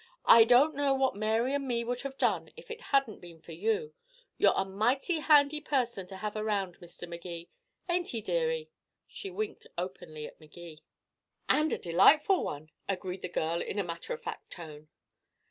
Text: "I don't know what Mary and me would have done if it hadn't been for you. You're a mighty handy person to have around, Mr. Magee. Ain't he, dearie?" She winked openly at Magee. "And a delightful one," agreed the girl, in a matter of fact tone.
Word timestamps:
"I 0.25 0.45
don't 0.45 0.73
know 0.73 0.95
what 0.95 1.15
Mary 1.15 1.53
and 1.53 1.67
me 1.67 1.83
would 1.83 2.01
have 2.01 2.17
done 2.17 2.49
if 2.57 2.71
it 2.71 2.81
hadn't 2.89 3.19
been 3.21 3.39
for 3.39 3.51
you. 3.51 3.93
You're 4.39 4.55
a 4.55 4.65
mighty 4.65 5.19
handy 5.19 5.61
person 5.61 6.07
to 6.07 6.15
have 6.17 6.35
around, 6.35 6.79
Mr. 6.79 7.07
Magee. 7.07 7.51
Ain't 7.87 8.07
he, 8.07 8.19
dearie?" 8.19 8.71
She 9.07 9.29
winked 9.29 9.67
openly 9.77 10.25
at 10.25 10.39
Magee. 10.39 10.81
"And 11.47 11.71
a 11.71 11.77
delightful 11.77 12.43
one," 12.43 12.71
agreed 12.89 13.21
the 13.21 13.29
girl, 13.29 13.61
in 13.61 13.77
a 13.77 13.83
matter 13.83 14.11
of 14.11 14.19
fact 14.23 14.49
tone. 14.49 14.87